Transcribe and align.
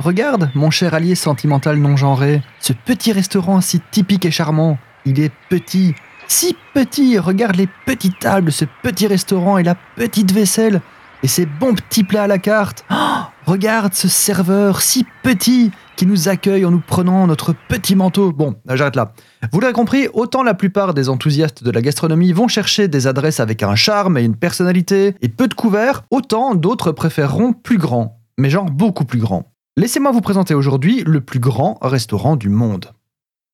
regarde, 0.00 0.50
mon 0.54 0.70
cher 0.70 0.94
allié 0.94 1.14
sentimental 1.14 1.76
non 1.78 1.96
genré, 1.96 2.42
ce 2.58 2.72
petit 2.72 3.12
restaurant 3.12 3.60
si 3.60 3.80
typique 3.90 4.24
et 4.24 4.30
charmant. 4.30 4.78
Il 5.04 5.20
est 5.20 5.32
petit, 5.48 5.94
si 6.26 6.56
petit, 6.74 7.18
regarde 7.18 7.56
les 7.56 7.68
petites 7.86 8.18
tables, 8.18 8.52
ce 8.52 8.64
petit 8.82 9.06
restaurant 9.06 9.58
et 9.58 9.62
la 9.62 9.76
petite 9.96 10.32
vaisselle, 10.32 10.80
et 11.22 11.28
ces 11.28 11.46
bons 11.46 11.74
petits 11.74 12.04
plats 12.04 12.24
à 12.24 12.26
la 12.26 12.38
carte. 12.38 12.84
Oh, 12.90 12.94
regarde 13.46 13.94
ce 13.94 14.08
serveur 14.08 14.80
si 14.80 15.04
petit 15.22 15.70
qui 15.96 16.06
nous 16.06 16.28
accueille 16.28 16.64
en 16.64 16.70
nous 16.70 16.80
prenant 16.80 17.26
notre 17.26 17.54
petit 17.68 17.94
manteau. 17.94 18.32
Bon, 18.32 18.54
j'arrête 18.66 18.96
là. 18.96 19.12
Vous 19.52 19.60
l'avez 19.60 19.74
compris, 19.74 20.08
autant 20.14 20.42
la 20.42 20.54
plupart 20.54 20.94
des 20.94 21.10
enthousiastes 21.10 21.62
de 21.62 21.70
la 21.70 21.82
gastronomie 21.82 22.32
vont 22.32 22.48
chercher 22.48 22.88
des 22.88 23.06
adresses 23.06 23.40
avec 23.40 23.62
un 23.62 23.74
charme 23.74 24.16
et 24.16 24.24
une 24.24 24.36
personnalité 24.36 25.14
et 25.20 25.28
peu 25.28 25.46
de 25.46 25.54
couverts, 25.54 26.02
autant 26.10 26.54
d'autres 26.54 26.92
préféreront 26.92 27.52
plus 27.52 27.76
grand, 27.76 28.18
mais 28.38 28.48
genre 28.48 28.64
beaucoup 28.64 29.04
plus 29.04 29.18
grand. 29.18 29.52
Laissez-moi 29.80 30.12
vous 30.12 30.20
présenter 30.20 30.52
aujourd'hui 30.52 31.02
le 31.06 31.22
plus 31.22 31.40
grand 31.40 31.78
restaurant 31.80 32.36
du 32.36 32.50
monde. 32.50 32.92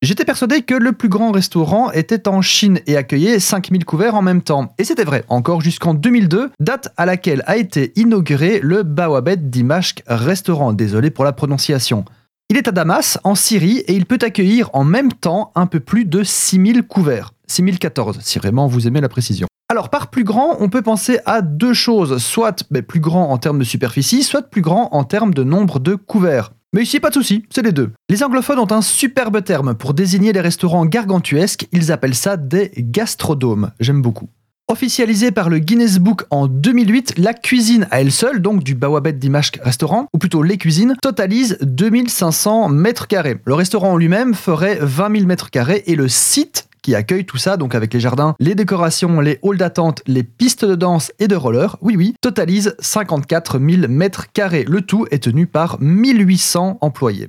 J'étais 0.02 0.24
persuadé 0.24 0.62
que 0.62 0.74
le 0.74 0.90
plus 0.90 1.08
grand 1.08 1.30
restaurant 1.30 1.92
était 1.92 2.26
en 2.26 2.42
Chine 2.42 2.80
et 2.88 2.96
accueillait 2.96 3.38
5000 3.38 3.84
couverts 3.84 4.16
en 4.16 4.22
même 4.22 4.42
temps. 4.42 4.74
Et 4.78 4.82
c'était 4.82 5.04
vrai, 5.04 5.22
encore 5.28 5.60
jusqu'en 5.60 5.94
2002, 5.94 6.50
date 6.58 6.92
à 6.96 7.06
laquelle 7.06 7.44
a 7.46 7.56
été 7.56 7.92
inauguré 7.94 8.58
le 8.60 8.82
Bawabet 8.82 9.36
Dimashq 9.36 10.02
restaurant. 10.08 10.72
Désolé 10.72 11.10
pour 11.10 11.24
la 11.24 11.32
prononciation. 11.32 12.04
Il 12.50 12.56
est 12.56 12.66
à 12.66 12.72
Damas, 12.72 13.20
en 13.22 13.36
Syrie, 13.36 13.84
et 13.86 13.92
il 13.92 14.04
peut 14.04 14.18
accueillir 14.20 14.68
en 14.72 14.82
même 14.82 15.12
temps 15.12 15.52
un 15.54 15.66
peu 15.66 15.78
plus 15.78 16.06
de 16.06 16.24
6000 16.24 16.82
couverts. 16.82 17.34
6014, 17.46 18.18
si 18.20 18.40
vraiment 18.40 18.66
vous 18.66 18.88
aimez 18.88 19.00
la 19.00 19.08
précision. 19.08 19.46
Alors, 19.68 19.90
par 19.90 20.10
plus 20.10 20.22
grand, 20.22 20.56
on 20.60 20.68
peut 20.68 20.82
penser 20.82 21.18
à 21.26 21.42
deux 21.42 21.74
choses, 21.74 22.18
soit 22.18 22.64
ben, 22.70 22.82
plus 22.84 23.00
grand 23.00 23.32
en 23.32 23.38
termes 23.38 23.58
de 23.58 23.64
superficie, 23.64 24.22
soit 24.22 24.42
plus 24.42 24.62
grand 24.62 24.88
en 24.92 25.02
termes 25.02 25.34
de 25.34 25.42
nombre 25.42 25.80
de 25.80 25.96
couverts. 25.96 26.52
Mais 26.72 26.82
ici, 26.82 27.00
pas 27.00 27.08
de 27.08 27.14
souci, 27.14 27.44
c'est 27.50 27.62
les 27.62 27.72
deux. 27.72 27.90
Les 28.08 28.22
anglophones 28.22 28.60
ont 28.60 28.70
un 28.70 28.80
superbe 28.80 29.42
terme 29.42 29.74
pour 29.74 29.92
désigner 29.92 30.32
les 30.32 30.40
restaurants 30.40 30.86
gargantuesques, 30.86 31.66
ils 31.73 31.90
appellent 31.90 32.14
ça 32.14 32.36
des 32.36 32.70
gastrodomes. 32.76 33.73
J'aime 33.80 34.02
beaucoup. 34.02 34.28
Officialisé 34.68 35.30
par 35.32 35.48
le 35.48 35.58
Guinness 35.58 35.98
Book 35.98 36.24
en 36.30 36.46
2008, 36.46 37.18
la 37.18 37.34
cuisine 37.34 37.88
à 37.90 38.01
elle 38.01 38.12
seule, 38.12 38.42
donc 38.42 38.62
du 38.62 38.74
Bawabet 38.74 39.12
Dimashq 39.14 39.60
restaurant, 39.62 40.06
ou 40.12 40.18
plutôt 40.18 40.42
les 40.42 40.58
cuisines, 40.58 40.95
totalise 41.02 41.56
2500 41.62 42.68
mètres 42.68 43.06
carrés. 43.08 43.38
Le 43.45 43.54
restaurant 43.54 43.96
lui-même 43.96 44.34
ferait 44.34 44.78
20 44.80 45.16
000 45.18 45.26
mètres 45.26 45.51
carrés 45.51 45.82
et 45.86 45.96
le 45.96 46.08
site 46.08 46.65
qui 46.87 46.95
accueille 46.95 47.24
tout 47.24 47.37
ça, 47.37 47.56
donc 47.56 47.74
avec 47.74 47.92
les 47.92 47.98
jardins, 47.98 48.37
les 48.38 48.54
décorations, 48.54 49.20
les 49.20 49.40
halls 49.42 49.56
d'attente, 49.56 50.02
les 50.06 50.23
pistes 50.23 50.65
de 50.65 50.76
danse 50.76 51.10
et 51.18 51.26
de 51.26 51.34
roller, 51.34 51.76
oui 51.82 51.96
oui, 51.96 52.15
totalise 52.20 52.76
54 52.79 53.59
000 53.59 53.88
mètres 53.88 54.30
carrés. 54.32 54.65
Le 54.68 54.82
tout 54.82 55.04
est 55.10 55.24
tenu 55.24 55.48
par 55.48 55.79
1800 55.80 56.79
employés. 56.80 57.29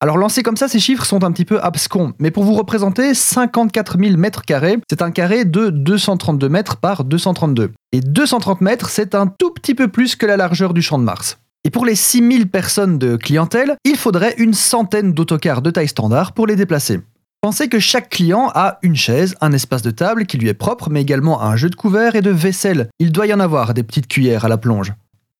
Alors 0.00 0.18
lancés 0.18 0.42
comme 0.42 0.58
ça, 0.58 0.68
ces 0.68 0.80
chiffres 0.80 1.06
sont 1.06 1.24
un 1.24 1.32
petit 1.32 1.46
peu 1.46 1.58
abscons, 1.62 2.12
mais 2.18 2.30
pour 2.30 2.44
vous 2.44 2.52
représenter, 2.52 3.14
54 3.14 3.98
000 3.98 4.18
mètres 4.18 4.42
carrés, 4.42 4.76
c'est 4.90 5.00
un 5.00 5.12
carré 5.12 5.46
de 5.46 5.70
232 5.70 6.50
mètres 6.50 6.76
par 6.76 7.04
232. 7.04 7.72
Et 7.92 8.00
230 8.00 8.60
mètres, 8.60 8.90
c'est 8.90 9.14
un 9.14 9.28
tout 9.28 9.50
petit 9.50 9.74
peu 9.74 9.88
plus 9.88 10.14
que 10.14 10.26
la 10.26 10.36
largeur 10.36 10.74
du 10.74 10.82
champ 10.82 10.98
de 10.98 11.04
Mars. 11.04 11.38
Et 11.64 11.70
pour 11.70 11.86
les 11.86 11.94
6000 11.94 12.50
personnes 12.50 12.98
de 12.98 13.16
clientèle, 13.16 13.76
il 13.84 13.96
faudrait 13.96 14.34
une 14.36 14.52
centaine 14.52 15.14
d'autocars 15.14 15.62
de 15.62 15.70
taille 15.70 15.88
standard 15.88 16.32
pour 16.32 16.46
les 16.46 16.56
déplacer. 16.56 17.00
Pensez 17.42 17.70
que 17.70 17.78
chaque 17.78 18.10
client 18.10 18.50
a 18.54 18.78
une 18.82 18.96
chaise, 18.96 19.34
un 19.40 19.52
espace 19.52 19.80
de 19.80 19.90
table 19.90 20.26
qui 20.26 20.36
lui 20.36 20.48
est 20.48 20.54
propre, 20.54 20.90
mais 20.90 21.00
également 21.00 21.40
un 21.40 21.56
jeu 21.56 21.70
de 21.70 21.74
couverts 21.74 22.14
et 22.14 22.20
de 22.20 22.30
vaisselle. 22.30 22.90
Il 22.98 23.12
doit 23.12 23.26
y 23.26 23.32
en 23.32 23.40
avoir 23.40 23.72
des 23.72 23.82
petites 23.82 24.08
cuillères 24.08 24.44
à 24.44 24.48
la 24.48 24.58
plonge. 24.58 24.92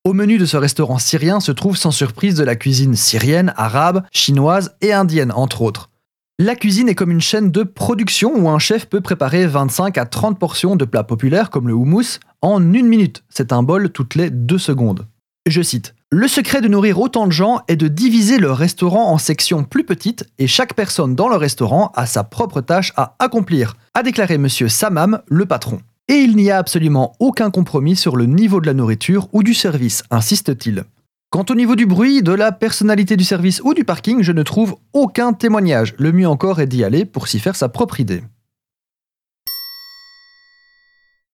Au 0.05 0.15
menu 0.15 0.39
de 0.39 0.47
ce 0.47 0.56
restaurant 0.56 0.97
syrien 0.97 1.41
se 1.41 1.53
trouve 1.53 1.77
sans 1.77 1.91
surprise 1.91 2.37
de 2.37 2.43
la 2.43 2.56
cuisine 2.56 2.97
syrienne, 2.97 3.53
arabe, 3.59 4.03
chinoise 4.12 4.75
et 4.81 4.95
indienne, 4.95 5.31
entre 5.31 5.61
autres. 5.61 5.91
La 6.39 6.56
cuisine 6.56 6.89
est 6.89 6.95
comme 6.95 7.11
une 7.11 7.21
chaîne 7.21 7.51
de 7.51 7.65
production 7.65 8.33
où 8.34 8.48
un 8.48 8.59
chef 8.59 8.87
peut 8.87 9.03
préparer 9.03 9.47
25 9.47 9.99
à 9.99 10.06
30 10.06 10.39
portions 10.39 10.77
de 10.77 10.87
plats 10.87 11.05
populaires 11.05 11.50
comme 11.50 11.69
le 11.69 11.75
houmous 11.75 12.19
en 12.41 12.62
une 12.72 12.89
minute. 12.89 13.25
C'est 13.28 13.53
un 13.53 13.62
bol 13.62 13.91
toutes 13.91 14.15
les 14.15 14.31
deux 14.31 14.56
secondes. 14.56 15.06
Je 15.47 15.60
cite 15.60 15.94
Le 16.12 16.26
secret 16.26 16.60
de 16.60 16.66
nourrir 16.66 16.98
autant 16.98 17.28
de 17.28 17.32
gens 17.32 17.60
est 17.69 17.76
de 17.76 17.87
diviser 17.87 18.38
le 18.38 18.50
restaurant 18.50 19.12
en 19.12 19.19
sections 19.19 19.62
plus 19.62 19.84
petites 19.84 20.25
et 20.41 20.48
chaque 20.48 20.75
personne 20.75 21.15
dans 21.15 21.28
le 21.28 21.37
restaurant 21.37 21.93
a 21.94 22.04
sa 22.04 22.25
propre 22.25 22.60
tâche 22.60 22.93
à 22.97 23.15
accomplir, 23.21 23.76
a 23.94 24.03
déclaré 24.03 24.37
monsieur 24.37 24.69
Samam, 24.69 25.21
le 25.28 25.47
patron. 25.47 25.78
Et 26.09 26.15
il 26.15 26.34
n'y 26.34 26.50
a 26.50 26.59
absolument 26.59 27.12
aucun 27.21 27.53
compromis 27.53 27.94
sur 27.94 28.16
le 28.16 28.26
niveau 28.26 28.60
de 28.60 28.66
la 28.66 28.75
nourriture 28.75 29.28
ou 29.32 29.44
du 29.44 29.54
service, 29.54 30.03
insiste-t-il. 30.10 30.82
Quant 31.31 31.44
au 31.48 31.54
niveau 31.54 31.76
du 31.76 31.87
bruit, 31.87 32.25
de 32.25 32.32
la 32.32 32.50
personnalité 32.50 33.16
du 33.16 33.22
service 33.22 33.60
ou 33.62 33.72
du 33.72 33.84
parking, 33.84 34.21
je 34.22 34.32
ne 34.32 34.42
trouve 34.42 34.75
aucun 34.92 35.32
témoignage. 35.32 35.94
Le 35.97 36.10
mieux 36.10 36.27
encore 36.27 36.60
est 36.60 36.66
d'y 36.66 36.82
aller 36.82 37.04
pour 37.04 37.28
s'y 37.28 37.38
faire 37.38 37.54
sa 37.54 37.69
propre 37.69 38.00
idée. 38.00 38.25